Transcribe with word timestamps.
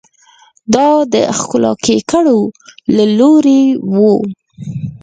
دا 0.73 0.87
د 1.13 1.15
ښکېلاکګرو 1.39 2.39
له 2.95 3.05
لوري 3.17 3.63
وو. 3.95 4.15